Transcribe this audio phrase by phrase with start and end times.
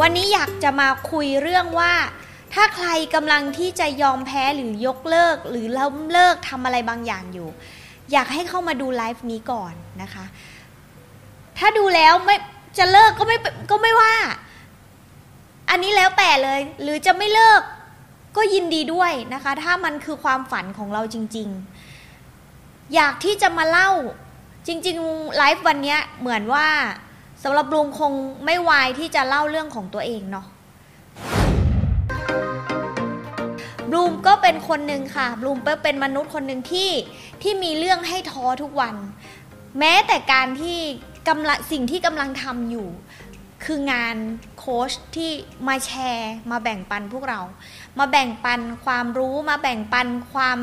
[0.00, 1.92] วันนี้อยากจะมาคุยเรื่องว่า
[2.54, 7.48] ถ้าใครกำลังที่จะยอมแพ้หรือยกเลิก หรือล้มเลิกทำอะไรบางอย่างอยู่
[8.12, 10.24] อยากให้เข้ามาดูไลฟ์นี้ก่อนนะคะ
[11.58, 12.36] ถ้าดูแล้วไม่
[12.78, 13.36] จะเลิกก็ไม่
[13.70, 14.14] ก็ไม่ว่า
[15.70, 17.62] อันนี้แล้วแต่เลย หรือจะไม่เลิก
[18.36, 21.48] ก็ยินดีด้วยนะคะ ถ้ามันคือความฝันของเราจริง
[22.20, 23.90] ๆ อยากที่จะมาเล่า
[24.66, 26.66] จริงๆไลฟ์วันนี้เหมือนว่า
[27.42, 28.12] สำหรับบลูมคง
[28.44, 30.46] ไม่วายที่จะเล่าเรื่องของตัวเองเนาะ
[33.90, 36.90] บลูมก็เป็นคนหนึ่งค่ะบลูมเป็นมนุษย์คนหนึ่งที่
[37.42, 38.94] ที่มีเรื่องให้ท้อทุกวัน
[39.78, 40.78] แม้แต่การที่
[41.28, 42.88] กำลังสิ่งที่กำลังทำอยู่
[43.64, 44.16] คืองาน
[44.58, 45.30] โค้ชที่
[45.68, 47.40] มาแชร์มาแบ่งปันพวกเรา
[47.98, 50.58] มาแบ่งปันความรู้มาแบ่งปันความ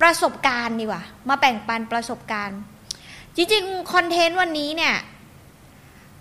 [0.00, 2.58] ประสบการณ์ดีกว่า มาแบ่งปันประสบการณ์
[3.36, 4.94] จริงๆคอนเทนต์วันนี้เนี่ย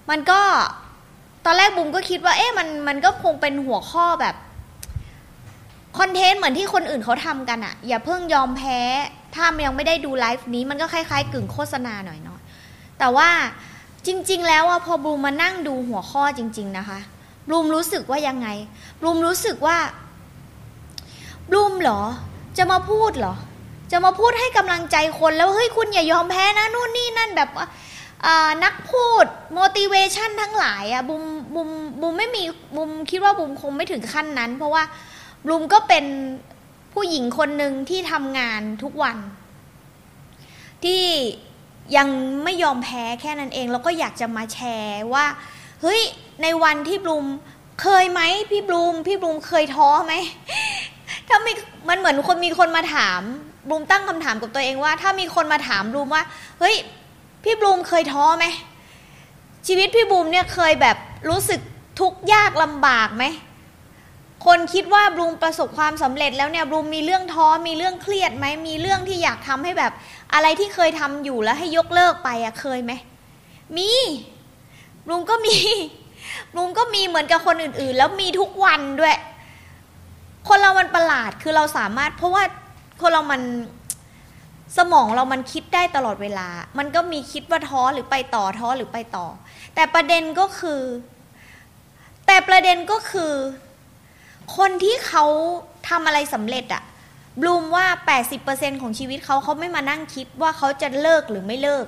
[0.09, 0.39] มันก็
[1.45, 4.35] ตอนแรกบุ้มก็คิดว่าเอ๊ะมันมันก็คงเป็นหัวข้อแบบ
[5.97, 8.79] คอนเทนต์เหมือนที่คนอื่นเขาทำกันอะอย่าเพิ่งยอมแพ้
[9.35, 12.39] ถ้ายังไม่ได้ดูไลฟ์นี้มันก็คล้ายๆ กึ่งโฆษณาหน่อยเนาะ
[12.99, 13.29] แต่ว่า
[14.07, 16.99] จริง ๆ แล้วอะพอบูมมานั่งดูหัวข้อจริง ๆ นะคะ
[17.49, 18.47] บูมรู้สึกว่ายังไง
[19.01, 19.77] บูมรู้สึกว่า
[21.51, 22.01] บูมเหรอ
[22.57, 23.35] จะมาพูดเหรอ
[23.91, 27.67] จะมาพูดให้กำลังใจคนแล้วเฮ้ยคุณอย่ายอมแพ้นะนู่นนี่นั่นแบบว่า
[28.63, 29.25] นักพูด
[29.57, 31.23] motivation ทั้งหลายอะบุม
[31.55, 31.69] บุม
[32.01, 32.43] บุมไม่มี
[32.77, 34.83] บุมคิดว่าบุมคงไม่ถึงขั้นนั้น เพราะว่า
[35.47, 36.05] บุมก็เป็น
[36.93, 39.17] ผู้หญิงคนหนึ่งที่ทำงานทุกวัน
[40.83, 41.03] ที่
[41.97, 42.07] ยัง
[42.43, 45.25] ไม่ยอมแพ้แค่นั้นเอง แล้วก็อยากจะมาแชร์ว่า
[45.81, 46.01] เฮ้ย
[46.41, 47.25] ในวันที่บลูม
[47.81, 50.13] เคยไหมพี่บลูมพี่บลูมเคยท้อไหม
[51.27, 51.51] ถ้ามี
[51.89, 53.21] มันเหมือนคนมีคนมาถาม
[53.67, 56.23] บลูมตั้งคำถามกับตัวเองว่า ถ้ามีคนมาถามบลูมว่า
[56.59, 56.75] เฮ้ย
[57.43, 58.45] พี่บลูมเคยท้อไหม
[59.67, 60.97] ชีวิตพี่บูมเนี่ยเคยแบบ
[61.29, 61.59] รู้สึก
[61.99, 63.25] ทุกข์ยากลำบากไหม
[64.45, 69.93] คนคิดว่าบลูมประสบความสำเร็จแล้วเนี่ยบลูมมีเรื่องท้อมีเรื่องเครียดไหมมีเรื่องที่อยากทำให้แบบ
[70.33, 72.91] อะไรที่เคยทำอยู่แล้วให้ยกเลิกไปอะเคยไหม
[73.77, 73.89] มี
[75.05, 75.57] บลูมก็มี
[76.51, 79.17] บลูมก็มีเหมือนกับคนอื่นๆ แล้วมีทุกวันด้วย
[80.47, 82.43] คนเรามันประหลาดคือเราสามารถ เพราะว่า
[83.01, 83.41] คนเรามัน
[84.77, 86.47] สมองเรามันคิดได้ตลอดเวลา
[86.77, 89.27] มันก็มีคิดว่าท้อหรือไปต่อท้อหรือไปต่อ
[89.75, 90.81] แต่ประเด็นก็คือ
[92.27, 93.33] แต่ประเด็นก็คือ
[94.57, 95.25] คนที่เขา
[95.89, 96.83] ทำอะไรสำเร็จอะ
[97.41, 97.85] บลูมว่า
[98.33, 101.85] 80%ของชีวิตเขาเขาไม่มานั่งคิดว่าเขาจะเลิกหรือไม่เลิก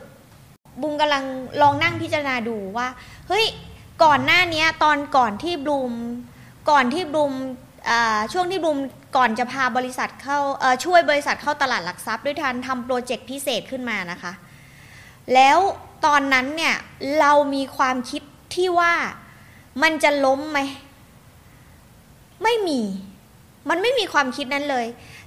[0.81, 1.23] บูมกำลัง
[1.61, 2.87] ลองนั่งพิจารณาดูว่า
[3.27, 3.45] เฮ้ย
[4.03, 5.93] ก่อนหน้านี้ตอนก่อนที่บลูม
[6.69, 7.33] ก่อนที่บลูม
[8.33, 8.79] ช่วงที่บูม
[9.17, 10.39] ก่อนจะพาบริษัทเข้า
[10.85, 14.33] ช่วยบริษัทเข้าตลาดหลักทรัพย์ด้วยการทำโปรเจกต์พิเศษขึ้นมานะคะ
[15.33, 15.57] แล้ว
[16.05, 16.75] ตอนนั้นเนี่ย
[17.19, 18.21] เรามีความคิด
[18.55, 18.93] ที่ว่า
[19.83, 20.59] มันจะล้มไหม
[22.43, 22.81] ไม่มี
[23.69, 24.85] มันไม่มีความคิดนั้นเลย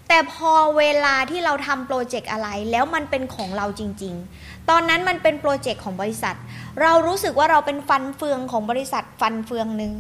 [0.09, 6.37] แต่พอเวลาที่เราทำโปรเจกต์อะไรแล้วมันเป็นของเราจริง ๆ ตอนนั้นมันเป็นโปรเจกต์ของบริษัท
[6.83, 9.93] เรารู้สึกว่าเราเป็นฟันเฟืองของบริษัทฟันเฟืองหนึ่ง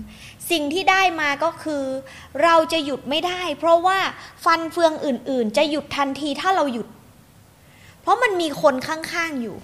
[0.51, 1.85] สิ่งที่ได้มาก็คือ
[2.43, 3.99] เราจะหยุดไม่ได้ เพราะว่า
[4.45, 6.89] ฟันเฟืองอื่น ๆ จะหยุดทันทีถ้าเราหยุด
[8.03, 9.57] เพราะมันมีคนข้างๆอยู่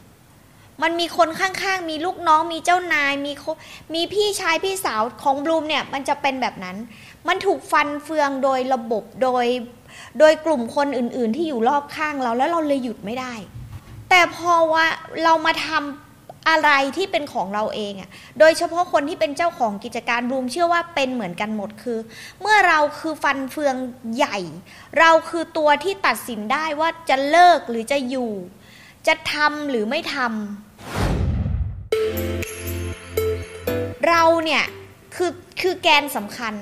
[0.82, 3.32] มันมีคนข้างๆ มีลูกน้องมีเจ้านายมี
[3.94, 6.76] มีพี่ชายพี่สาวของบลูมเนี่ยมันจะเป็นแบบนั้น
[7.28, 9.46] มันถูกฟันเฟืองโดยระบบโดย
[10.18, 13.34] โดยกลุ่มคนอื่นๆ ที่อยู่รอบข้างเราแล้วเราเลยหยุดไม่ได้
[14.10, 14.86] แต่พอว่า
[15.24, 21.98] เรามาทำอะไรที่เป็นของเราเองอะ่ะโดยเฉพาะคนที่เป็นเจ้าของกิจการบูมเชื่อว่าเป็นเหมือนกันหมดคือ
[22.40, 23.76] เมื่อเราคือฟันเฟือง
[24.16, 24.38] ใหญ่
[24.98, 28.30] เราคือตัวที่ตัดสินได้ว่าจะเลิกหรือจะอยู่
[29.06, 30.24] จะทำหรือไม่ทำ
[34.08, 34.64] เราเนี่ย
[35.16, 36.54] คือคือแกนสำคัญ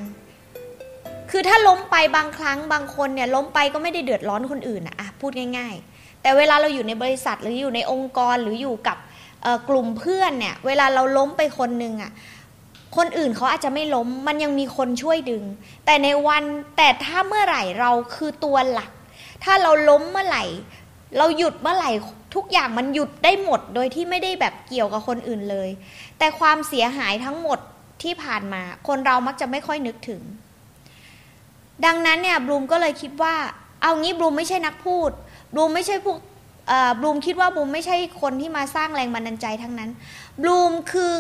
[1.33, 8.97] คือถ้าล้มไปบางครั้งบางคนเนี่ยล้มไปก็ไม่ได้เดือดร้อนคนอื่นอะพูดง่าย ๆ แต่เวลาเราอยู่ในบริษัทหรืออยู่ในองค์กรหรืออยู่กับ
[9.69, 12.13] กลุ่มเพื่อนเนี่ยเวลาเราล้มไปคนหนึ่งอะ่ะ
[12.97, 15.43] คนอื่นเขาอาจจะไม่ล้ม มันยังมีคนช่วยดึง
[15.85, 16.43] แต่ในวัน
[16.77, 18.91] แต่ถ้าเมื่อไหร่เราคือตัวหลัก
[19.45, 20.45] ถ้าเราล้มเมื่อไหร่
[21.19, 21.91] เราหยุดเมื่อไหร่
[22.35, 25.69] ทุกอย่างมันหยุดได้หมด โดยที่ไม่ได้แบบเกี่ยวกับคนอื่นเลย
[26.19, 27.59] แต่ความเสียหายทั้งหมด
[28.03, 30.23] ที่ผ่านมา คนเรามักจะไม่ค่อยนึกถึง
[31.85, 33.35] ดังนั้นเนี่ยบลูมก็เลยคิดว่า
[33.83, 35.11] เอางี้บลูมไม่ใช่นักพูด
[35.53, 36.19] บลูมไม่ใช่พวก
[37.01, 39.91] บลูมคิดว่าบลูมไม่ใช่คนที่มาสร้างแรงบันดาลใจทั้งนั้น
[40.43, 41.13] บลูมคือ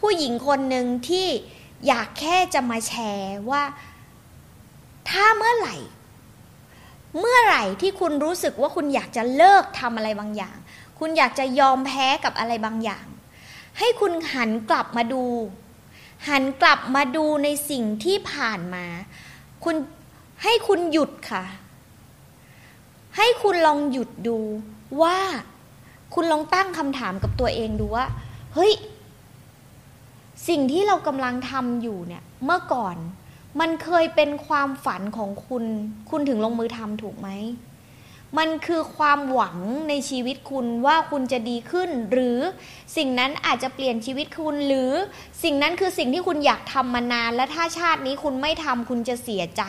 [0.00, 1.26] ผู้หญิงคนหนึ่งที่
[1.86, 3.62] อยากแค่จะมาแชร์ว่า
[5.10, 5.76] ถ้าเมื่อไหร่
[7.18, 10.56] เมื่อไหร่ที่คุณรู้สึกว่าคุณอยากจะเลิกทำอะไรบางอย่าง
[10.98, 13.06] คุณอยากจะยอมแพ้กับอะไรบางอย่าง
[13.78, 15.24] ให้คุณหันกลับมาดู
[16.28, 18.84] หันกลับมาดูในสิ่งที่ผ่านมา
[19.64, 19.76] คุณ
[20.42, 21.44] ให้คุณหยุดค่ะ
[23.16, 24.38] ให้คุณลองหยุดดู
[25.02, 25.18] ว่า
[26.14, 28.06] คุณลองตั้งคำถามกับตัวเองดูว่า
[28.54, 28.72] เฮ้ย
[30.48, 32.96] สิ่งที่เรากำลังทำอยู่เนี่ย เมื่อก่อน
[33.60, 35.64] มันเคยเป็นความฝันของคุณ
[36.10, 37.28] คุณถึงลงมือทำถูกไหม
[38.38, 39.58] มันคือความหวัง
[39.88, 42.38] ในชีวิตคุณว่าคุณจะดีขึ้น หรือ
[42.96, 44.90] สิ่งนั้นอาจจะเปลี่ยนชีวิตคุณ หรือ
[45.42, 49.62] สิ่งนั้นคือสิ่งที่คุณอยากทำมานาน และถ้าชาตินี้คุณไม่ทำคุณจะเสียใจ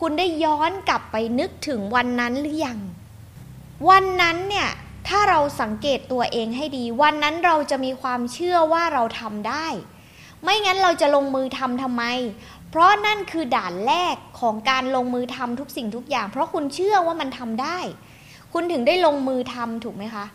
[0.00, 2.78] คุณได้ย้อนกลับไปนึกถึงวันนั้นหรือยัง
[3.88, 4.68] วันนั้นเนี่ย
[5.08, 9.66] ถ้าเราสังเกตตัวเองให้ดี วันนั้นเราจะมีความเชื่อว่าเราทำได้
[10.42, 12.04] ไม่งั้นเราจะลงมือทำทำไม
[12.70, 17.78] เพราะนั่นคือด่านแรกของการลงมือทำทุกสิ่งทุกอย่าง เพราะคุณเชื่อว่ามันทำได้
[18.52, 20.26] คุณถึงได้ลงมือทำถูกไหมคะ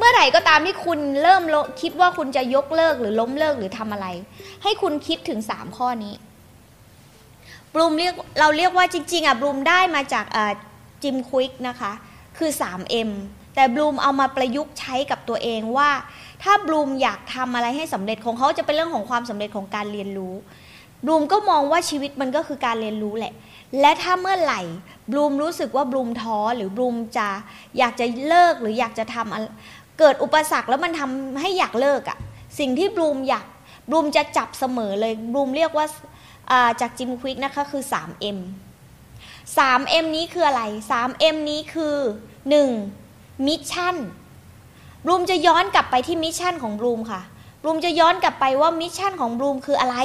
[0.00, 1.42] เมื่อไหร่ก็ตามที่คุณเริ่ม
[1.80, 4.06] คิดว่าคุณจะยกเลิกหรือล้มเลิกหรือทำอะไร
[4.62, 6.14] ให้คุณคิดถึงสามข้อนี้
[7.74, 10.24] บลูมเรียกเราเรียกว่าจริง ๆอะบลูมได้มาจาก
[11.02, 11.92] จิมควิกนะคะ
[12.38, 13.10] คือ 3M
[13.54, 15.90] แต่บลูมเอามาประยุกต์ใช้กับตัวเองว่า
[16.42, 20.34] ถ้าบลูมอยากทำอะไรให้สำเร็จของเขาจะเป็นเรื่องของความสำเร็จของการเรียนรู้
[21.04, 23.32] บลูมก็มองว่าชีวิตมันก็คือการเรียนรู้แหละ
[23.80, 24.60] และถ้าเมื่อไหร่
[25.10, 27.28] บลูมรู้สึกว่าบลูมท้อหรือบลูมจะ
[27.78, 32.18] อยากจะเลิกหรืออยากจะทำ เกิดอุปสรรคแล้วมันทำให้อยากเลิกอะ่ะ
[32.58, 33.46] สิ่งที่บลูมอยาก
[33.90, 35.86] บลูมจะจับเสมอเลยบลูมเรียกว่า
[36.80, 38.38] จากจิมควิกนะคะคือ 3M
[39.56, 41.96] 3M นี้คืออะไร 3M นี้คือ
[42.70, 43.46] 1.
[43.46, 43.96] mission
[45.04, 47.20] บลูมจะย้อนกลับไปที่ mission ของบลูมค่ะ
[47.62, 49.96] บลูมจะย้อนกลับไปว่า mission ของบลูมคืออะไร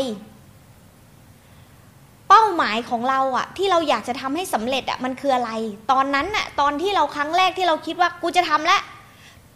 [2.29, 5.51] เป้าหมายของเราอะที่เราอยากจะทำให้สำเร็จอะมันคืออะไร
[5.91, 8.81] ตอนนั้นอะตอนที่เราครั้งแรกที่เราคิดว่ากูจะทำแล้ว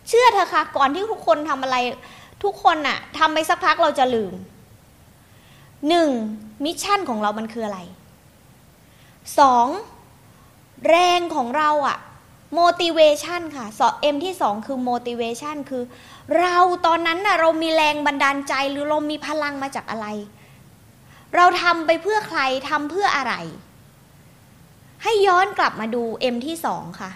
[0.09, 1.77] เชื่อเถอะค่ะ ก่อนที่ทุกคนทำอะไร
[2.44, 4.33] ทุกคนอะทำไปสักพักเราจะลืม
[5.89, 6.09] หนึ่ง
[6.66, 7.79] mission ของเรามันคืออะไร
[9.39, 9.67] สอง
[10.89, 11.97] แรงของเราอะ
[12.59, 15.83] motivation ค่ะสอ M ที่สองคือ motivation คือ
[16.39, 20.07] เราตอนนั้นน่ะเรามีแรงบันดาลใจหรือเรามีพลังมาจากอะไร
[21.35, 22.39] เราทำไปเพื่อใคร
[22.69, 23.33] ทำเพื่ออะไร
[25.03, 27.11] ให้ย้อนกลับมาดู M ที่สองค่ะ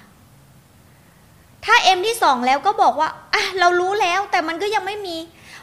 [1.66, 5.18] ถ้า M ที่สองแล้วก็บอกว่าอะเรารู้แล้วแต่มันก็ยังไม่มี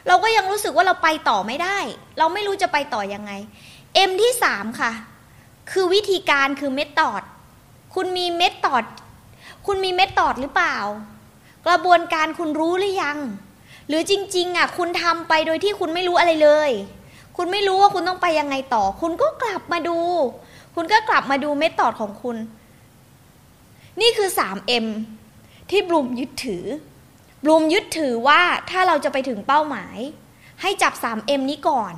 [0.06, 1.79] เราก็ยังรู้สึกว่าเราไปต่อไม่ได้
[2.19, 3.32] เราไม่รู้จะไปต่อยังไง
[4.08, 4.93] M ที่สามค่ะ
[5.70, 7.23] คือวิธีการคือเมธอด
[7.94, 8.85] คุณมีเมธอด
[9.67, 10.79] คุณมีเมธอดหรือเปล่า
[11.67, 13.19] กระบวนการคุณรู้หรือยัง
[13.88, 16.70] หรือจริงๆอะคุณทำไปโดยที่คุณไม่รู้อะไรเลย
[17.37, 19.99] คุณไม่รู้ว่าคุณต้องไปยังไงต่อ คุณก็กลับมาดู
[20.75, 22.37] คุณก็กลับมาดูเมธอดของคุณ
[24.00, 24.87] นี่คือ 3M
[25.70, 26.64] ที่บลูมยึดถือ
[27.44, 28.40] บลูมยึดถือว่า
[28.71, 29.99] ถ้าเราจะไปถึงเป้าหมาย
[30.62, 31.94] ให้จับ 3M นี้ก่อน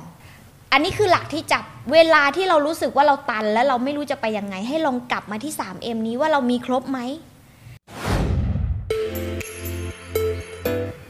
[0.71, 6.99] อันนี้คือหลักที่จับเวลาที่เรารู้สึกว่าเราตัน แล้วเราไม่รู้จะไปยังไง ให้ลองกลับมาที่ 3M นี้ว่าเรามีครบไหม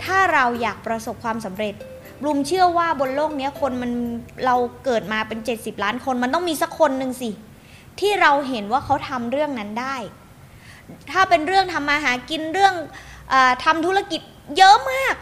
[0.04, 1.76] ถ้าเราอยากประสบความสำเร็จ
[2.22, 3.92] บลูมเชื่อว่าบนโลกนี้คนมัน
[4.46, 7.30] เราเกิดมาเป็น 70 ล้านคน มันต้องมีสักคนหนึ่งสิ
[8.00, 9.96] ที่เราเห็นว่าเขาทำเรื่องนั้นได้
[11.12, 12.74] ถ้าเป็นเรื่องทำมาหากินเรื่อง
[13.64, 14.22] ทำธุรกิจ
[14.58, 15.16] เยอะมาก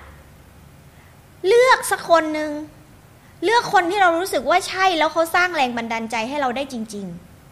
[1.47, 2.51] เลือกสักคนหนึ่ง
[3.43, 7.05] เลือกคนที่เรารู้สึกว่าใช่แล้วเขาสร้างแรงบันดาลใจให้เราได้จริง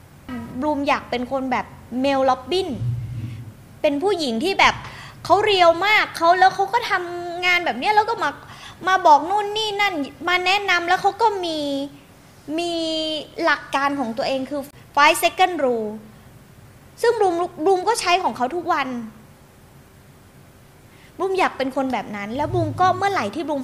[0.08, 1.66] ๆ บลูมอยากเป็นคนแบบ
[2.02, 2.70] เมลล็อบบิน
[3.82, 4.76] เป็นผู้หญิงที่แบบ
[5.26, 8.30] เขาเรียวมากเขาแล้วเขาก็ทำงานแบบนี้แล้วก็มา
[8.88, 9.94] มาบอกนู่นนี่นั่น
[10.28, 11.60] มาแนะนำแล้วเขาก็มี
[12.60, 12.74] มี
[13.44, 14.62] หลักการของตัวเองคือ
[14.96, 15.90] five second rule
[17.02, 18.88] ซึ่งบลูมบลูมก็ใช้ของเขาทุกวัน
[21.20, 23.62] บุ้มอยากเป็นคนแบบนั้น แล้วบุ้มก็เมื่อไหร่ที่บุ้ม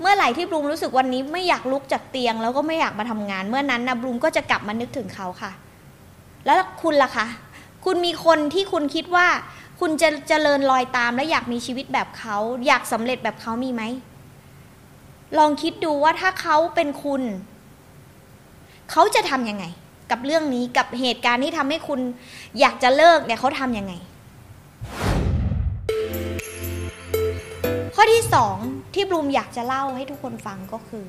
[0.00, 5.52] เมื่อไหร่ที่บุ้มรู้สึกวันนี้ไม่อยากลุกจากเตียง แล้วก็ไม่อยากมาทำงาน เมื่อนั้นนะบุ้มก็จะกลับมานึกถึงเขาค่ะ
[6.44, 7.26] แล้วคุณล่ะคะ
[7.84, 9.26] คุณมีคนที่คุณคิดว่า
[9.80, 13.82] คุณจะเจริญรอยตามและอยากมีชีวิตแบบเขา อยากสำเร็จแบบเขามีไหม
[15.38, 17.22] ลองคิดดูว่าถ้าเขาเป็นคุณ
[18.90, 19.64] เขาจะทำยังไง
[20.10, 22.00] กับเรื่องนี้กับเหตุการณ์ที่ทำให้คุณ
[22.60, 23.92] อยากจะเลิกเนี่ยเขาทำยังไง
[27.94, 28.56] ข้อที่สอง
[28.94, 31.04] ที่บลูมอยากจะเล่าให้ทุกคนฟังก็คือ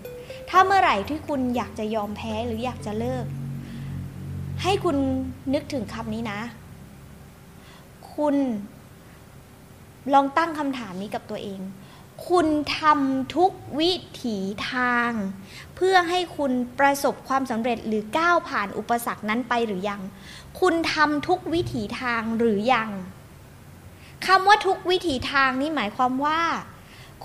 [0.50, 3.26] ถ้าเมื่อไหร่ที่คุณอยากจะยอมแพ้หรืออยากจะเลิก
[4.64, 4.98] ให้คุณ
[5.54, 6.40] นึกถึงคำนี้นะ
[8.16, 8.36] คุณ
[10.14, 11.60] ลองตั้งคำถามนี้กับตัวเอง
[12.30, 12.48] คุณ
[12.80, 13.94] ทำทุกวิ
[14.24, 14.38] ถี
[14.72, 15.12] ทาง
[15.76, 20.02] เพื่อให้คุณประสบความสำเร็จหรือก้าวผ่านอุปสรรคนั้นไปหรือยัง
[20.60, 22.90] คุณทำทุกวิถีทางหรือยัง
[24.28, 26.42] คำว่าทุกวิถีทางนี่หมายความว่า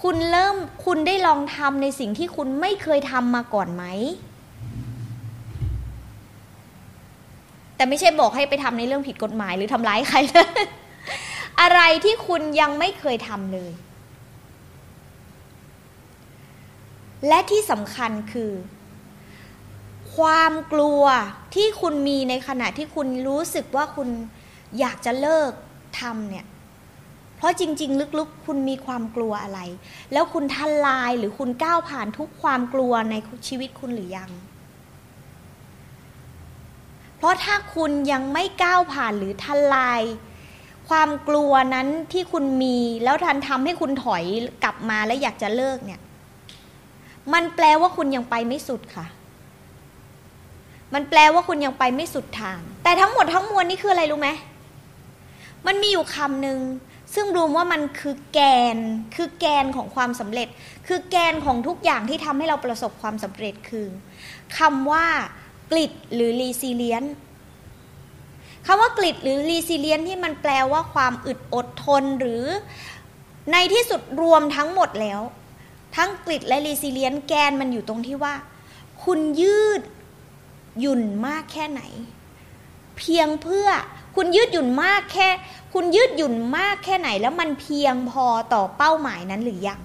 [0.03, 3.85] คุณเริ่มคุณได้ลองทำในสิ่งที่คุณไม่เคยทำมาก่อนไหม
[7.77, 10.49] แต่ไม่ใช่บอกให้ไปทำในเรื่องผิดกฎหมายหรือทำร้ายใครนะ
[11.61, 13.71] อะไรที่คุณยังไม่เคยทำเลย
[17.29, 18.53] และที่สำคัญคือ
[20.17, 21.03] ความกลัว
[21.55, 24.09] ที่คุณมีในขณะที่คุณรู้สึกว่าคุณ
[24.79, 25.53] อยากจะเลิก
[26.01, 26.47] ทำเนี่ย
[27.37, 29.61] เพราะจริง ๆ ลึกๆ คุณมีความกลัวอะไร
[30.13, 33.15] แล้วคุณทลายหรือคุณก้าวผ่านทุกความกลัวใน
[33.49, 34.31] ชีวิตคุณหรือยัง
[37.17, 40.03] เพราะถ้าคุณยังไม่ก้าวผ่านหรือทลาย
[40.89, 44.25] ความกลัวนั้นที่คุณมีแล้วทันทำให้คุณถอย
[44.65, 46.01] กลับมาและอยากจะเลิกเนี่ย
[47.35, 49.07] มันแปลว่าคุณยังไปไม่สุดค่ะ
[50.95, 54.29] มันแปลว่าคุณยังไปไม่สุดทาง แต่ทั้งหมดทั้งมวลนี่คืออะไรรู้ไหม
[55.67, 56.59] มันมีอยู่คำหนึ่ง
[57.15, 58.41] ซึ่งรู้ว่ามันคือแก
[58.75, 58.77] น
[59.17, 60.49] คือแกนของความสำเร็จ
[60.87, 63.87] คือแกนของทุกอย่างที่ทำให้เราประสบความสำเร็จคือ
[64.59, 65.07] คำว่า
[65.71, 67.05] grit หรือ resilience
[68.67, 72.45] คำว่า grit หรือ resilience ที่มันแปลว่าความอึดอดทนหรือ
[73.53, 75.21] ในที่สุดรวมทั้งหมดแล้ว
[75.97, 78.35] ทั้ง grit และ resilience แกนมันอยู่ตรงที่ว่า
[79.05, 79.83] คุณยืด
[80.81, 81.83] หยุ่นมากแค่ไหน
[82.99, 83.69] เพียงเพื่อ
[84.17, 85.29] คุณยืดหยุ่นมากแค่
[85.75, 89.81] คุณยืดหยุ่นมากแค่ไหน แล้วมันเพียงพอต่อเป้าหมายนั้นหรือยัง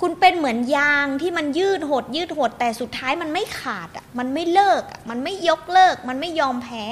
[0.00, 6.84] คุณเป็นเหมือนยางที่มันยืดหด ยืดหดแต่สุดท้ายมันไม่ขาดอะมันไม่เลิกอะมันไม่ยกเลิก มันไม่ยอมแพ้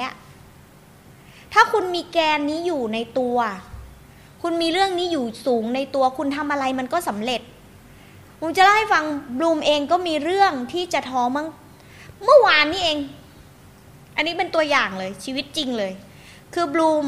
[1.53, 3.37] ถ้าคุณมีแกนนี้อยู่ในตัว
[4.47, 7.41] คุณมีเรื่องนี้อยู่สูงในตัวคุณทำอะไรมันก็สำเร็จ
[8.39, 9.05] ผมจะเล่าให้ฟัง
[9.37, 11.47] บลูมเองก็มีเรื่องที่จะท้อมั้ง
[12.23, 12.97] เมื่อวานนี้เอง
[14.15, 15.93] อันนี้เป็นตัวอย่างเลยชีวิตจริงเลย
[16.53, 17.05] คือบลูม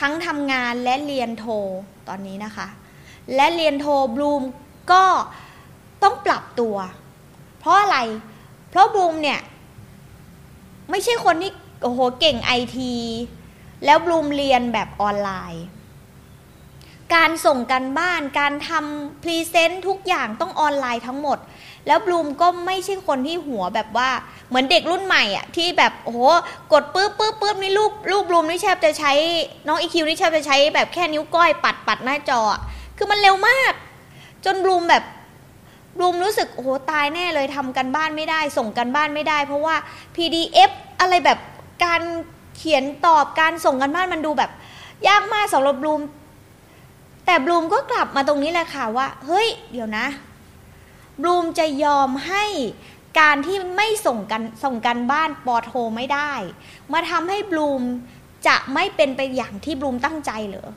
[0.00, 1.46] ทั้งทำงานและเรียนโท
[2.08, 2.66] ตอนนี้นะคะ
[3.34, 4.42] และเรียนโทบลูม
[4.92, 5.04] ก็
[6.02, 6.76] ต้องปรับตัว
[7.58, 7.98] เพราะอะไร
[8.70, 9.40] เพราะบลูมเนี่ย
[10.90, 11.52] ไม่ใช่คนที่
[11.82, 12.94] โอ้โหเก่งไอที
[13.84, 15.64] แล้วบลูมเรียนแบบออนไลน์
[17.14, 21.38] การส่งการบ้าน การทำ present ทุกอย่างต้องออนไลน์ทั้งหมด
[21.86, 24.10] แล้วบลูมก็ไม่ใช่คนที่หัวแบบว่า
[24.48, 26.20] เหมือนเด็กรุ่นใหม่อะที่แบบโอ้โห
[26.72, 29.12] กดปื๊บปื๊บปื๊บนี่รูปรูปบลูมนี่แทบจะใช้
[29.66, 32.40] น้องอีคิวนี่แทบจะใช้แบบแค่นิ้วก้อยปัดปัดหน้าจอ
[32.96, 33.72] คือมันเร็วมาก
[34.44, 35.04] จนบลูมแบบ
[35.96, 39.76] บลูมรู้สึกโอ้โหตายแน่เลยทำกันบ้านไม่ได้ ส่งกันบ้านไม่ได้ เพราะว่า
[40.16, 40.70] PDF
[41.00, 41.38] อะไรแบบ
[41.84, 42.02] การ
[42.56, 44.50] เขียนตอบการส่งกันบ้านมันดูแบบ
[45.08, 46.00] ยากมากสำหรับบลูม
[47.26, 50.06] แต่บลูมก็กลับมาตรงนี้แหละค่ะว่า เฮ้ย เดี๋ยวนะ
[51.22, 52.44] บลูมจะยอมให้
[53.20, 56.32] การที่ไม่ส่งกันส่งการบ้านปอโทไม่ได้
[56.92, 57.82] มาทำให้บลูม
[58.46, 60.70] จะไม่เป็นไปอย่างที่บลูมตั้งใจเหรอ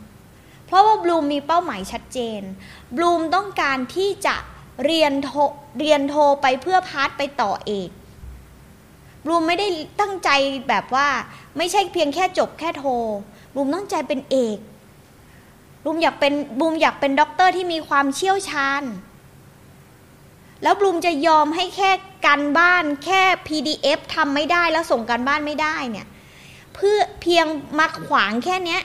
[0.65, 2.41] เพราะว่าบลูมมีเป้าหมายชัดเจน
[2.95, 4.35] บลูมต้องการที่จะ
[4.85, 5.31] เรียนโท
[5.79, 7.89] เรียนโทไปเพื่อ path ไปต่อเอก
[9.25, 9.67] บลูมไม่ได้
[9.99, 10.29] ตั้งใจ
[10.69, 11.07] แบบว่า
[11.57, 12.85] ไม่ใช่เพียงแค่จบแค่โท
[13.53, 14.57] บลูมตั้งใจเป็นเอก
[15.83, 18.83] บลูมอยากเป็นบลูมอยากเป็นด็อกเตอร์ที่มีความเชี่ยวชาญ
[20.63, 21.91] แล้วบลูมจะยอมให้แค่
[22.25, 26.07] การบ้านแค่ PDF ทำไม่ได้แล้วส่งการบ้านไม่ได้เนี่ย
[26.75, 27.45] เพื่อเพียง
[27.79, 28.81] มาขวางแค่เนี้ย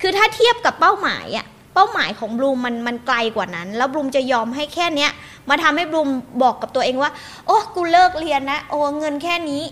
[0.00, 5.10] คือถ้าเทียบกับเป้าหมายอะเป้าหมายของบลูมมันมันไกลกว่านั้น แล้วบลูมจะยอมให้แค่เนี้ย
[5.48, 6.08] มาทำให้บลูม
[6.42, 7.10] บอกกับตัวเองว่า
[7.46, 9.62] โอ้กูเลิกเรียนนะ โอ้เงินแค่นี้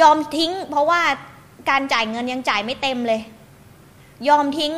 [0.00, 1.00] ยอมทิ้ง เพราะว่า
[1.70, 3.20] การจ่ายเงินยังจ่ายไม่เต็มเลย
[4.28, 4.72] ยอมทิ้ง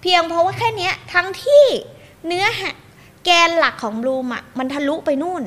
[0.00, 1.64] เพียงเพราะว่าแค่นี้ทั้งที่
[2.26, 2.72] เนื้อหะ
[3.24, 5.44] แกนหลักของบลูมอะมันทะลุไปนู่น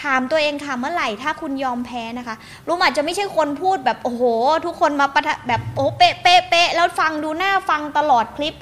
[0.00, 4.22] ถามตัวเองค่ะเมื่อไหร่ถ้าคุณยอมแพ้นะคะบลูมอาจจะไม่ใช่คนพูดแบบโอ้โห
[4.66, 8.54] ทุกคนมาประแบบโอ้เป๊ะเป๊ะเป๊ะแล้วฟังดูหน้าฟังตลอดคลิป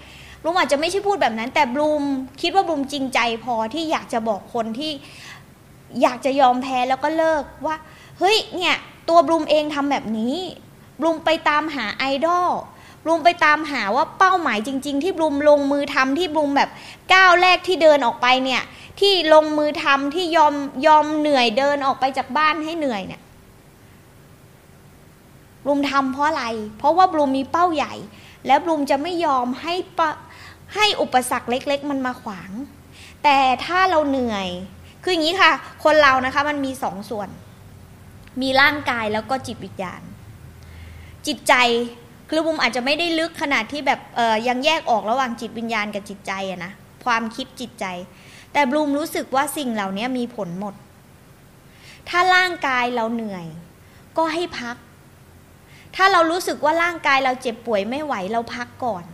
[0.42, 2.02] บลูมอาจจะไม่ใช่พูดแบบนั้น แต่บลูม
[2.42, 4.92] คิดว่าบลูมจริงใจพอที่อยากจะบอกคนที่
[6.02, 7.76] อยากจะยอมแพ้แล้วก็เลิกว่า
[8.18, 8.76] เฮ้ยเนี่ย
[9.08, 10.35] ตัวบลูมเองทำแบบนี้
[11.00, 12.50] บลูมไปตามหาไอดอล
[13.02, 16.70] บลูมไปตามหาว่าเป้าหมายจริง ๆ ที่บลูมลงมือทำที่บลูมแบบ
[17.14, 18.62] ก้าวแรกที่เดินออกไปเนี่ย
[19.00, 20.54] ที่ลงมือทำที่ยอม
[20.86, 23.22] ยอมเหนื่อยเดินออกไปจากบ้านให้เหนื่อยเนี่ย
[25.64, 26.44] บลูมทำเพราะอะไร
[26.78, 27.94] เพราะว่าบลูมมีเป้าใหญ่
[28.46, 29.74] แล้วบลูมจะไม่ยอมให้
[30.74, 32.50] ให้อุปสรรคเล็ก ๆ มันมาขวาง
[33.24, 34.48] แต่ถ้าเราเหนื่อย
[35.02, 35.52] คืออย่างนี้ค่ะ
[35.84, 37.28] คนเรานะคะมันมีสองส่วน
[38.42, 40.02] มีร่างกายแล้วก็จิตวิญญาณ
[41.26, 41.54] จิตใจ
[42.30, 46.73] คือบุมอาจจะไม่ได้ลึกขนาดที่แบบเออยังแยกออกระหว่างจิตวิญญาณกับจิตใจอะนะ
[47.04, 47.87] ความคิดจิตใจ
[48.52, 50.75] แต่บลูมรู้สึกว่าสิ่งเหล่านี้มีผลหมด
[52.09, 53.47] ถ้าร่างกายเราเหนื่อย
[54.16, 54.76] ก็ให้พัก
[55.97, 59.04] ถ้าเรารู้สึกว่าร่างกายเราเจ็บป่วยไม่ไหวเราพักก่อน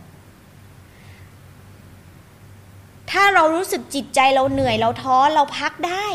[3.11, 6.05] ถ้าเรารู้สึกจิตใจเราเหนื่อยเราท้อเราพักได้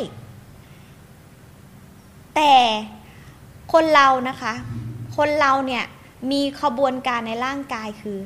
[2.36, 2.54] แต่
[3.72, 4.54] คนเรานะคะ
[5.18, 5.84] คนเราเนี่ย
[6.30, 8.18] มีขบวนการในร่างกายคือ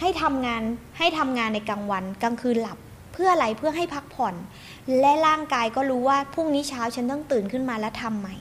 [0.00, 0.62] ให้ทำงาน
[0.98, 2.78] ให้ทำงานในกลางวันกลางคืนหลับ
[3.12, 4.34] เพื่ออะไรเพื่อให้พักผ่อน
[5.00, 8.36] และร่างกายก็รู้ว่าพรุ่งนี้เช้าฉันต้องตื่นขึ้นมาแล้วทำใหม่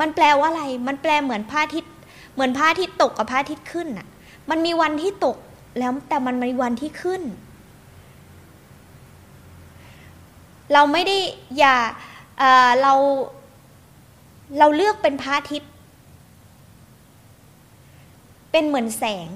[0.00, 1.94] มันแปลว่าอะไร มันแปลเหมือนพระอาทิตย์
[2.32, 4.06] เหมือนพระอาทิตย์ตกกับพระอาทิตย์ขึ้นน่ะ
[4.50, 5.36] มันมีวันที่ตก
[5.78, 7.22] แล้วแต่มันมีวันที่ขึ้น
[10.72, 11.16] เราไม่ได้
[11.58, 11.76] อย่า
[12.38, 12.94] เเรา
[14.58, 15.70] เราเลือกเป็นพระอาทิตย์
[18.50, 19.28] เป็นเหมือนแสง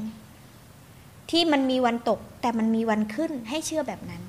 [1.31, 4.23] ที่มันมีวันตก แต่มันมีวันขึ้นให้เชื่อแบบนั้น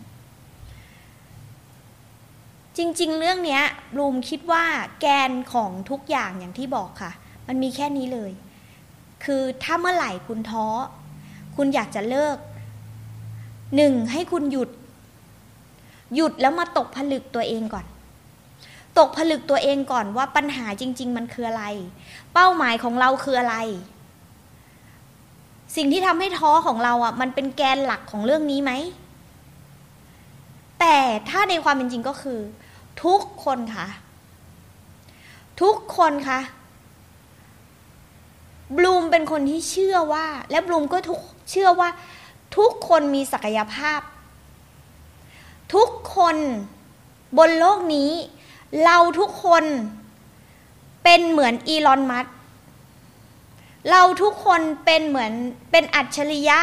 [2.77, 3.59] จริง ๆ เรื่องนี้
[3.93, 4.63] บลูมคิดว่า
[5.01, 7.12] แกนของทุกอย่างอย่างที่บอกค่ะ
[7.48, 8.31] มันมีแค่นี้เลย
[9.24, 10.65] คือถ้าเมื่อไหร่คุณท้อ
[11.55, 12.38] คุณอยากจะเลิก
[13.75, 14.69] หนึ่งให้คุณหยุด
[16.15, 17.86] หยุดแล้วมาตกผลึกตัวเองก่อน
[19.00, 21.65] ตกผลึกตัวเองก่อนว่าปัญหาจริง ๆ มันคืออะไร
[22.34, 23.58] เป้าหมายของเราคืออะไร
[25.75, 28.72] สิ่งที่ทำให้ท้อของเราอะ มันเป็นแกนหลักของเรื่องนี้ไหม
[30.79, 30.98] แต่
[31.29, 32.39] ถ้าในความเป็นจริงก็คือ
[33.03, 33.88] ทุกคนคะ
[35.62, 36.39] ทุกคนค่ะ
[38.77, 41.20] บลูมเป็นคนที่เชื่อว่า และบลูมก็ทุก
[41.51, 41.90] เชื่อว่า
[42.57, 44.00] ทุกคนมีศักยภาพ
[45.74, 46.38] ทุกคน
[47.38, 48.12] บนโลกนี้
[48.86, 49.64] เราทุกคน
[51.03, 52.25] เป็นเหมือนอีลอนมัส
[53.92, 55.32] เราทุกคนเป็นเหมือน
[55.72, 56.60] เป็นอัจฉริยะ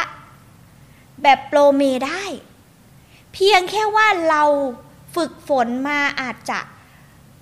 [1.23, 2.23] แบบโปรเมได้
[3.33, 4.43] เพียงแค่ว่าเรา
[5.15, 6.59] ฝึกฝนมาอาจจะ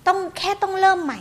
[0.07, 1.19] ต้องแค่ต้องเริ่มใหม่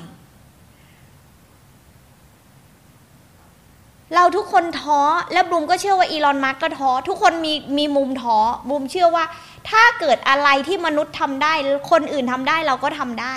[4.15, 5.01] เราทุกคนท้อ
[5.33, 9.25] และบูมก็เชื่อว่าอีลอนมัสก็ท้อทุกคนมีมีมุมท้อบูมเชื่อว่า
[9.69, 11.53] ถ้าเกิดอะไรที่มนุษย์ทำได้
[11.91, 13.35] คนอื่นทำได้เราก็ทำได้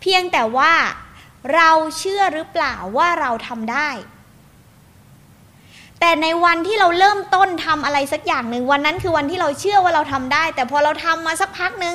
[0.00, 0.72] เพียงแต่ว่า
[1.54, 3.90] เราเชื่อหรือเปล่าว่าเราทำได้
[6.00, 11.94] แต่ในวันที่เราเริ่มต้นทำอะไรสักอย่างหนึ่งวันนั้นคือวันที่เราเชื่อว่าเราทำได้ แต่พอเราทำมาสักพักหนึ่ง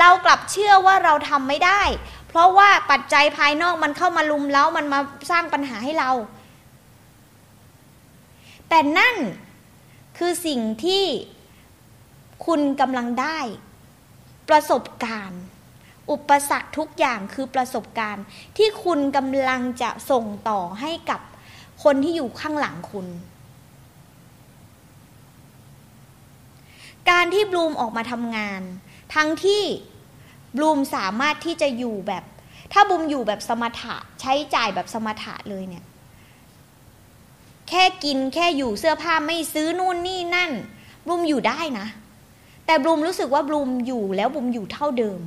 [0.00, 1.82] เรากลับเชื่อว่าเราทำไม่ได้
[2.28, 5.00] เพราะว่าปัจจัยภายนอกมันเข้ามาลุมแล้วมันมา
[5.30, 6.10] สร้างปัญหาให้เรา
[8.68, 9.16] แต่นั่น
[10.18, 11.04] คือสิ่งที่
[12.46, 13.38] คุณกำลังได้
[14.48, 15.42] ประสบการณ์
[16.10, 18.24] อุปสรรคทุกอย่างคือประสบการณ์
[18.56, 21.20] ที่คุณกำลังจะส่งต่อให้กับ
[21.84, 23.06] คนที่อยู่ข้างหลังคุณ
[27.10, 28.62] การที่บลูมออกมาทำงาน
[29.14, 29.62] ทั้งที่
[30.56, 32.24] บลูมสามารถที่จะอยู่แบบ
[32.72, 35.84] ถ้าบลูมอยู่แบบสมถะใช้จ่ายแบบสมถะเลยเนี่ย
[37.68, 40.50] แค่กินแค่อยู่เสื้อผ้าไม่ซื้อนู่นนี่นั่น
[41.04, 41.86] บลูมอยู่ได้นะ
[42.68, 45.20] แต่บลูมรู้สึกว่าบลูมอยู่แล้วบลูมอยู่เท่าเดิม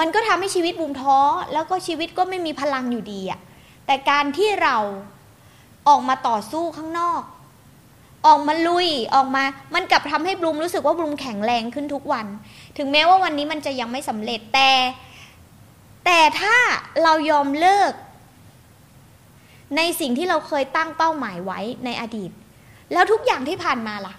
[0.00, 1.18] มันก็ทำให้ชีวิตบลูมท้อ
[1.52, 3.40] แล้วก็ชีวิตก็ไม่มีพลังอยู่ดีอะ
[3.86, 4.76] แต่การที่เรา
[5.88, 7.22] ออกมาต่อสู้ข้างนอก
[8.26, 9.42] ออกมาลุยออกมา
[9.74, 12.26] มันกลับทำให้บลูมรู้สึกว่าบลูมแข็งแรงขึ้นทุกวัน
[12.76, 14.70] ถึงแม้ว่าวันนี้มันจะยังไม่สำเร็จแต่
[16.06, 16.56] แต่ถ้า
[17.02, 17.92] เรายอมเลิก
[19.76, 22.30] ในสิ่งที่เราเคยตั้งเป้าหมายไว้ในอดีต
[22.92, 24.14] แล้วทุกอย่างที่ผ่านมาล่ะ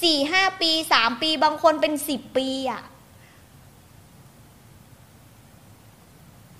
[0.00, 2.82] สี่ห้าปีสามปีบางคนเป็นสิบปีอะ่ะ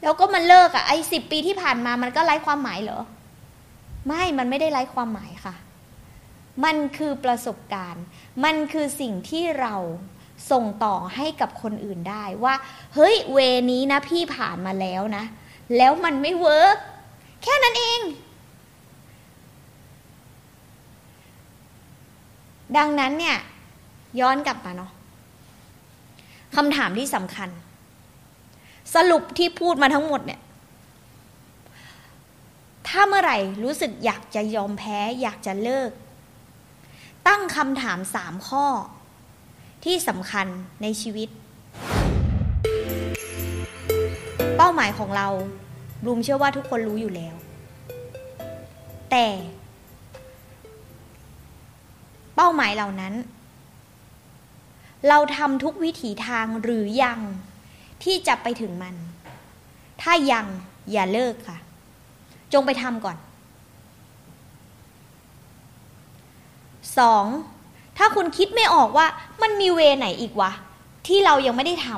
[0.02, 3.00] แล้วก็มันเลิกอะ่ะไอ้สิบปีที่ผ่านมามันก็ไร้ความหมายเหรอ
[4.06, 5.54] ไม่มันไม่ได้ไร้ความหมายค่ะ
[6.64, 8.04] มันคือประสบการณ์
[8.44, 9.74] มันคือสิ่งที่เรา
[10.50, 12.54] ส่งต่อให้กับคนอื่นได้ว่า
[12.94, 13.38] เฮ้ยเว
[13.70, 15.24] นี้นะพี่ผ่านมาแล้วนะ
[15.76, 16.76] แล้วมันไม่เวิร์ก
[17.42, 18.00] แค่นั้นเอง
[22.76, 23.36] ดังนั้นเนี่ย
[24.20, 24.90] ย้อนกลับมาเนาะ
[26.56, 27.48] คำถามที่สำคัญ
[28.94, 30.40] สรุปที่พูดมาทั้งหมดเนี่ย
[32.88, 35.90] ถ้าเมื่อไหร่รู้สึกอยากจะยอมแพ้ อยากจะเลิก
[37.28, 38.66] ตั้งคำถามสามข้อ
[39.84, 40.46] ที่สำคัญ
[40.82, 41.28] ในชีวิต
[44.56, 45.28] เป้าหมายของเรา
[46.06, 47.34] รูมเชื่อว่าทุกคนรู้อยู่แล้ว
[49.10, 49.26] แต่
[52.36, 53.14] เป้าหมายเหล่านั้น
[55.08, 57.20] เราทำทุกวิถีทางหรือยัง
[58.02, 58.94] ที่จะไปถึงมัน
[60.02, 60.46] ถ้ายัง
[60.92, 61.58] อย่าเลิกค่ะ
[62.52, 63.16] จงไปทำก่อน
[66.98, 67.24] สอง
[67.98, 69.06] ถ้าคุณคิดไม่ออกว่า
[69.42, 70.52] มันมีเวไหนอีกวะ
[71.06, 71.88] ที่เรายังไม่ได้ท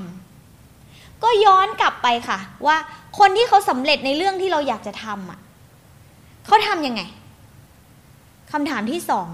[0.56, 2.76] ำก็ย้อนกลับไปค่ะ ว่า
[3.18, 5.38] คนที่เขาสำเร็จในเรื่องที่เราอยากจะทำอะ
[6.46, 7.02] เขาทำยังไง
[8.52, 9.28] คำถามที่สอง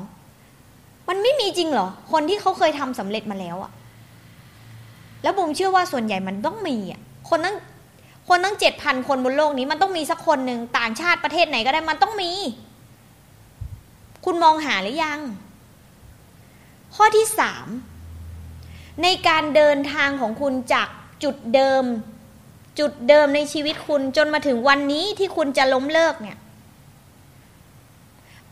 [1.13, 3.73] มันไม่มีจริงเหรอ คนที่เขาเคยทำสำเร็จมาแล้วอะ
[5.23, 7.57] แล้วบุมเชื่อว่าส่วนใหญ่มันต้องมีอะคนตั้ง
[8.29, 12.33] คนตั้งเจ็ดพันคนบนโลกนี้มันต้องมีสักคนหนึ่งต่างชาติประเทศไหนก็ได้มันต้องมี
[14.25, 15.21] คุณมองหาหรือยัง
[16.95, 17.67] ข้อที่สาม
[19.03, 20.89] ในการเดินทางของคุณจาก
[21.25, 21.85] จุดเดิม
[22.79, 26.39] จุดเดิมในชีวิตคุณจนมาถึงวันนี้ที่คุณจะล้มเลิกเนี่ย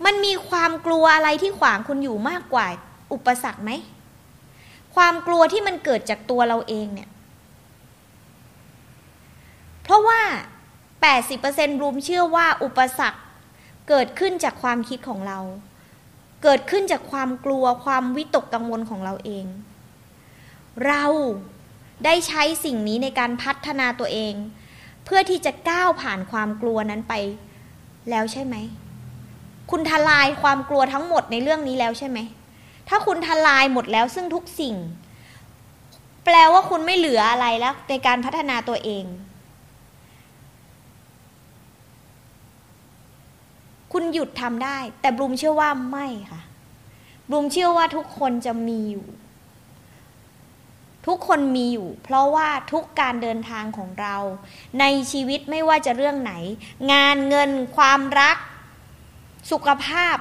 [0.04, 2.66] มันมีความกลัวอะไรที่ขวางคุณอยู่มากกว่า
[3.12, 3.70] อุปสรรคไหม
[4.94, 7.11] ความกลัวที่มันเกิดจากตัวเราเองเนี่ย
[9.82, 10.20] เพราะว่า
[11.02, 13.20] 80%รูมเชื่อว่าอุปสรรค
[13.88, 15.38] เกิดขึ้นจากความคิดของเรา
[16.42, 19.44] เกิดขึ้นจากความกลัวความวิตกกังวลของเราเอง
[20.87, 21.04] เรา
[22.04, 24.34] ได้ใช้สิ่งนี้ในการพัฒนาตัวเอง
[25.04, 27.14] เพื่อที่จะก้าวผ่านความกลัวนั้นไป
[28.11, 28.56] แล้วใช่ไหม
[29.70, 32.18] คุณทลายความกลัวทั้งหมดในเรื่องนี้แล้วใช่ไหม
[32.88, 34.74] ถ้าคุณทลายหมดแล้วซึ่งทุกสิ่ง
[36.24, 39.04] แปลว่าคุณไม่เหลืออะไรแล้ว ในการพัฒนาตัวเอง
[43.92, 46.40] คุณหยุดทำได้ แต่บลูมเชื่อว่าไม่ค่ะ
[47.31, 49.07] บลูมเชื่อว่าทุกคนจะมีอยู่
[51.07, 54.16] ทุกคนมีอยู่ เพราะว่าทุกการเดินทางของเรา
[54.81, 56.33] ในชีวิตไม่ว่าจะเรื่องไหน
[56.92, 58.37] งานเงิน ความรัก
[59.50, 60.16] สุขภาพ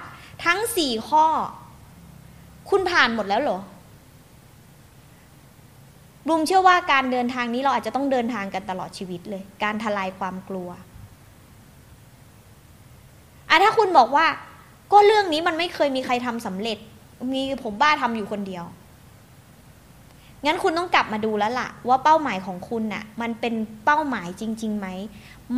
[0.46, 1.26] ทั้งสี่ข้อ
[2.70, 3.60] คุณผ่านหมดแล้วเหรอ
[6.28, 10.70] บูมเชื่อว่าการเดินทางนี้เราอาจจะต้องเดินทางกันตลอดชีวิตเลย การทลายความกลัว
[13.50, 14.26] อะถ้าคุณบอกว่า
[14.92, 16.78] ก็เรื่องนี้มันไม่เคยมีใครทำสำเร็จ
[17.34, 18.64] มีผมบ้าทำอยู่คนเดียว
[20.46, 23.54] งั้นคุณต้องกลับมาดูแล้วล่ะ ว่าเป้าหมายของคุณน่ะ มันเป็น
[23.86, 24.88] เป้าหมายจริงๆไหม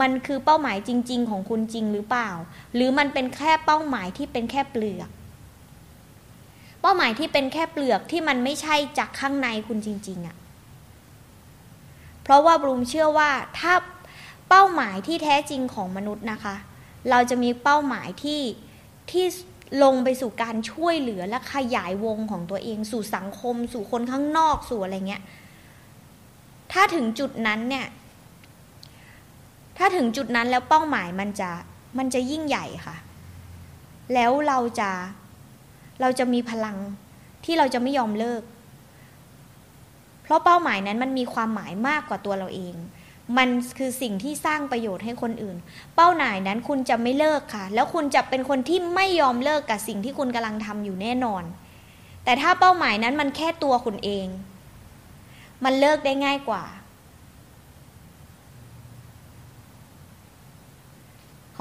[0.01, 2.29] มันคือเป้าหมายจริง ๆ ของคุณจริงหรือเปล่า
[2.75, 5.09] หรือมันเป็นแค่เป้าหมายที่เป็นแค่เปลือก
[6.81, 10.35] เป้าหมายที่เป็นแค่เปลือกที่มันไม่ใช่จากข้างในคุณจริง ๆอะ่ะ
[12.23, 13.73] เพราะว่าบรูมเชื่อว่าถ้า
[14.49, 16.55] เป้าหมายที่แท้จริงของมนุษย์นะคะ
[17.09, 18.41] เราจะมีเป้าหมายที่
[19.11, 19.25] ที่
[19.83, 25.23] ลงไปสู่การช่วยเหลือและขยายวงของตัวเอง สู่สังคม สู่คนข้างนอกสู่อะไรเงี้ย
[26.71, 27.85] ถ้าถึงจุดนั้นเนี่ย
[29.79, 31.49] ถ้าถึงจุดนั้นแล้วเป้าหมายมันจะ
[31.97, 32.95] มันจะยิ่งใหญ่ค่ะ
[34.13, 34.89] แล้วเราจะ
[36.01, 36.77] เราจะมีพลัง
[37.45, 38.41] ที่เราจะไม่ยอมเลิก
[40.23, 42.75] เพราะเป้าหมายนั้นมันมีความหมายมากกว่าตัวเราเอง
[43.37, 45.57] มันคือสิ่งที่สร้างประโยชน์ให้คนอื่น
[45.95, 51.43] เป้าหมายนั้นคุณจะไม่เลิกค่ะ แล้วคุณจะเป็นคนที่ไม่ยอมเลิกกับสิ่งที่คุณกำลังทำอยู่แน่นอน
[52.23, 54.27] แต่ถ้าเป้าหมายนั้นมันแค่ตัวคุณเอง
[55.63, 56.63] มันเลิกได้ง่ายกว่า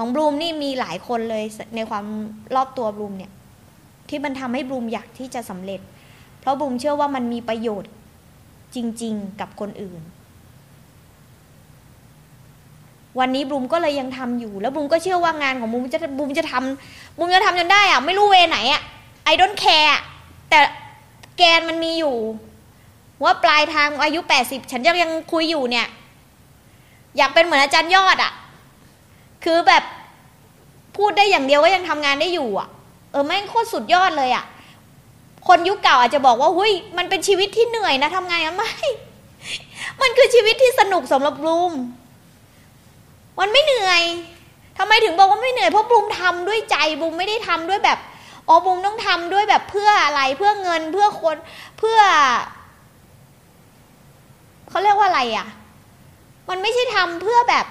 [0.01, 1.43] ของบลูมนี่มีหลายคนเลย
[1.75, 2.05] ในความ
[2.55, 3.31] รอบตัวบลูมเนี่ย
[4.09, 5.81] ที่มันทำให้บลูมอยากที่จะสำเร็จ
[6.39, 7.91] เพราะบลูมเชื่อว่ามันมีประโยชน์
[8.75, 10.01] จริง ๆ กับคนอื่น
[13.19, 18.81] วันนี้บลูมก็เลยยังทำอยู่ แล้วบลูมก็เชื่อว่างานของบลูมจะบลูมจะทำบลูมจะทำจนได้อะไม่รู้เวไหนอะ
[19.23, 19.91] ไอดอนแคร์
[20.49, 20.59] แต่
[21.37, 22.15] แกนมันมีอยู่
[23.23, 25.87] ว่าปลายทางอายุแปดสิบฉันยังยังคุยอยู่เนี่ย
[27.17, 28.31] อยากเป็นเหมือนอาจารย์ยอดอะ
[29.43, 29.83] คือแบบ
[30.97, 32.67] พูดได้อย่างเดียวก็ยังทำงานได้อยู่อะ
[33.11, 34.45] เออแม่งโคตรสุดยอดเลยอะ
[35.47, 38.71] คนยุคเก่าอาจจะบอกว่าหุ้ยมันเป็นชีวิตที่เหนื่อยนะทำงานไม่
[40.01, 41.73] มันคือชีวิตที่สนุกสำหรับบูม
[43.39, 44.03] มันไม่เหนื่อย
[44.77, 47.99] ทำไมถึงบอกว่าไม่เหนื่อยเพราะบุมทำด้วยใจบุมไม่ได้ทำด้วยแบบ
[48.47, 51.35] อ๋อบุมต้องทำด้วยแบบเพื่ออะไรเพื่อเงินเพื่อคน
[51.79, 51.99] เพื่อ
[54.69, 55.47] เขาเรียกว่าอะไรอะ
[56.49, 57.65] มันไม่ใช่ทำเพื่อแบบ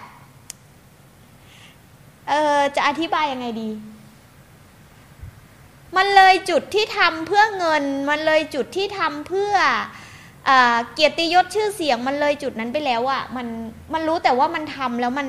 [2.28, 3.70] เออจะอธิบายยังไงดี
[5.96, 9.52] มันเลยจุดที่ทำเพื่อเงิน มันเลยจุดที่ทำเพื่อ
[10.92, 13.46] เกียรติยศชื่อเสียงมันเลยจุดนั้นไปแล้วอะมัน
[13.92, 15.26] มันรู้แต่ว่ามันทำแล้วมัน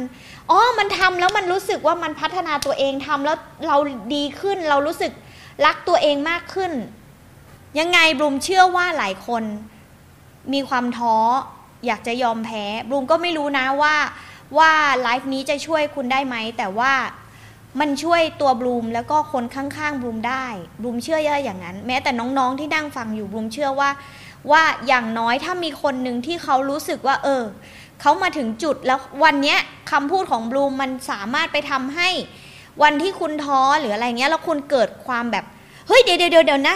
[0.50, 3.78] อ๋อมันทำแล้วมันรู้สึกว่ามันพัฒนาตัวเองทำแล้วเรา
[4.16, 5.12] ดีขึ้น เรารู้สึก
[5.66, 6.72] รักตัวเองมากขึ้น
[7.80, 9.44] ยังไงบลูมเชื่อว่าหลายคน
[10.54, 11.16] มีความท้อ
[11.86, 13.96] อยากจะยอมแพ้บลูมก็ไม่รู้นะว่า
[14.58, 16.94] ว่าไลฟ์นี้จะช่วยคุณได้ไหม แต่ว่า
[17.80, 20.46] มันช่วยตัวบลูมแล้วก็คนข้างๆบลูมได้
[20.82, 23.90] บลูมเชื่อว่าอย่างนั้น แม้แต่น้องๆที่นั่งฟังอยู่บลูมเชื่อว่า
[24.52, 27.44] ว่าอย่างน้อยถ้ามีคนหนึ่งที่เขารู้สึกว่า เออ
[28.02, 29.56] เขามาถึงจุดแล้ววันนี้
[29.92, 32.10] คำพูดของบลูมมันสามารถไปทำให้
[32.84, 35.46] วันที่คุณท้อหรืออะไรเงี้ยแล้วคุณเกิดความแบบ
[35.88, 36.76] เฮ้ยเดี๋ยวเดี๋ยวเดี๋ยวนะ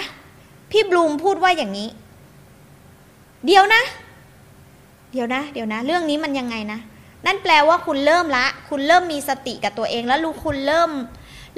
[0.71, 1.89] พี่บลูมพูดว่าอย่างนี้
[3.45, 3.81] เดี๋ยวนะ
[5.11, 6.79] เดี๋ยวนะ เดี๋ยวนะ เรื่องนี้มันยังไงนะ
[7.25, 10.91] นั่นแปลว่าคุณเริ่มละ คุณเริ่มมีสติกับตัวเองแล้วรู้คุณเริ่ม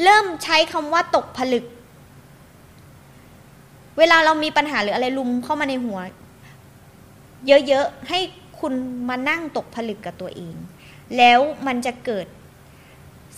[0.04, 1.66] เริ่มใช้คำว่าตกผลึก
[3.98, 6.00] เวลาเรามีปัญหาหรืออะไรลุมเข้ามาในหัว
[7.48, 8.20] เยอะๆ ให้
[8.60, 8.74] คุณ
[9.10, 10.56] มานั่งตกผลึกกับตัวเอง
[11.18, 12.26] แล้วมันจะเกิด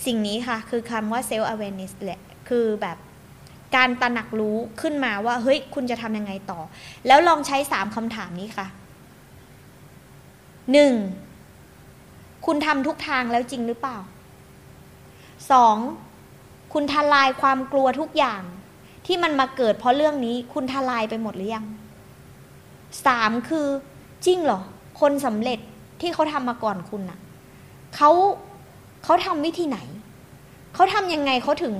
[0.06, 2.96] สิ่งนี้ค่ะ คือคำว่า self awareness แหละ คือแบบ
[3.76, 6.60] การตระหนักรู้ขึ้นมาว่า เฮ้ย คุณจะทำยังไงต่อ
[7.06, 8.66] แล้วลองใช้สามคำถามนี้ค่ะ
[10.72, 10.92] หนึ่ง
[12.50, 13.98] คุณทำทุกทางแล้วจริงหรือเปล่า
[15.50, 15.76] สอง
[16.72, 18.42] คุณทลายความกลัวทุกอย่าง
[19.06, 21.66] ที่มันมาเกิดเพราะเรื่องนี้ คุณทลายไปหมดหรือยัง
[23.06, 23.66] สามคือ
[24.26, 24.60] จริงเหรอ
[25.00, 25.58] คนสำเร็จ
[26.00, 27.18] ที่เขาทำมาก่อนคุณน่ะ
[27.96, 28.10] เขา
[29.04, 29.78] เขาทำวิธีไหน
[30.74, 31.74] เขาทำยังไงเขาถึง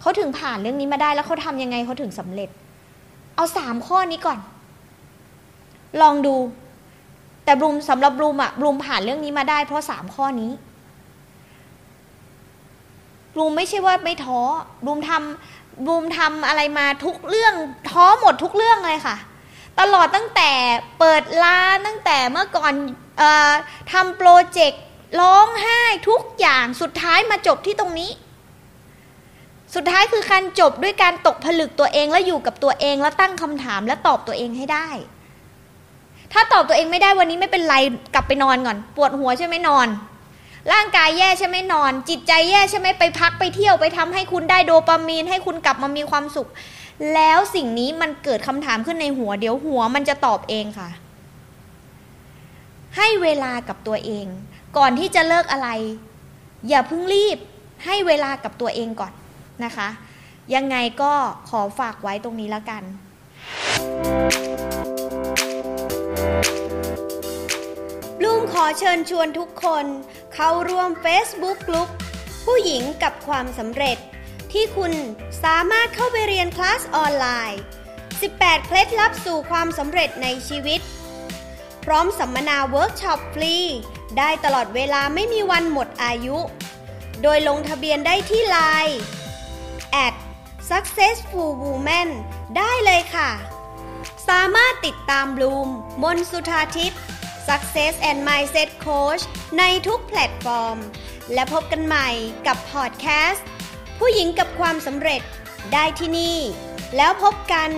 [0.00, 2.50] เขาถึงผ่านเรื่องนี้มาได้แล้วเขาทำยังไงเขาถึงสำเร็จ
[3.36, 4.38] เอาสามข้อนี้ก่อน
[6.00, 6.34] ลองดู
[7.48, 10.52] แต่บลูมสำหรับบลูมอะบลูมผ่านเรื่องนี้มาได้เพราะสามข้อนี้
[13.34, 14.40] บลูมไม่ใช่ว่าไม่ท้อ
[14.84, 17.54] บลูมทำบลูมทำอะไรมาทุกเรื่อง
[17.90, 19.16] ท้อหมดทุกเรื่องเลยค่ะ
[19.80, 20.50] ตลอดตั้งแต่
[20.98, 22.72] เปิดร้านตั้งแต่เมื่อก่อน
[23.20, 23.22] อ
[23.92, 24.82] ทำโปรเจกต์
[25.20, 28.10] ร้องไห้ทุกอย่างสุดท้ายมาจบที่ตรงนี้
[29.74, 34.88] สุดท้ายคือการจบด้วยการตกผลึกตัวเองแล้วอยู่กับตัวเองแล้วตั้งคำถามและตอบตัวเองให้ได้
[36.32, 37.76] ถ้าตอบตัวเองไม่ได้วันนี้ไม่เป็นไร
[38.14, 39.88] กลับไปนอนก่อน ปวดหัวใช่ไหมนอน
[40.72, 46.48] ร่างกายแย่ใช่ไหมนอน จิตใจแย่ใช่ไหมไปพักไปเที่ยวไปทำให้คุณได้โดปามีน ให้คุณกลับมามีความสุข
[47.14, 50.88] แล้วสิ่งนี้มันเกิดคำถามขึ้นในหัว เดี๋ยวหัวมันจะตอบเองค่ะ
[52.96, 54.26] ให้เวลากับตัวเอง
[54.76, 55.68] ก่อนที่จะเลิกอะไร
[56.68, 57.38] อย่าเพิ่งรีบ
[57.84, 59.12] ให้เวลากับตัวเองก่อน
[59.64, 59.88] นะคะ
[60.54, 61.12] ยังไงก็
[61.48, 62.82] ขอฝากไว้ตรงนี้แล้วกัน
[68.22, 69.86] บลูมขอเชิญชวนทุกคน
[70.34, 71.88] เข้าร่วม Facebook กลุ่ม
[72.44, 73.98] ผู้หญิงกับความสำเร็จ
[74.52, 74.92] ที่คุณ
[75.44, 77.60] สามารถเข้าไปเรียนคลาสออนไลน์
[78.10, 80.80] 18 เคล็ดลับสู่ความสำเร็จในชีวิต
[81.84, 83.56] พร้อมสัมมนาเวิร์กช็อปฟรี
[84.18, 86.38] ได้ตลอดเวลาไม่มีวันหมดอายุ
[87.22, 88.98] โดยลงทะเบียนได้ที่ไลน์
[90.04, 90.14] at
[90.70, 92.08] successful woman
[92.56, 93.30] ได้เลยค่ะ
[94.28, 95.68] สามารถติดตามบลูม
[96.02, 97.00] มนสุธาทิพย์
[97.48, 99.22] Success and Mindset Coach
[99.58, 100.78] ในทุกแพลตฟอร์ม
[101.34, 102.08] และพบกันใหม่
[102.46, 103.46] กับพอดแคสต์
[103.98, 105.22] ผู้หญิงกับความสำเร็จ
[105.72, 106.38] ได้ที่นี่
[106.96, 107.70] แล้วพบกัน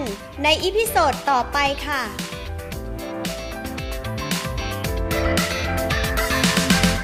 [0.42, 2.02] ใน episode ต่อไปค่ะ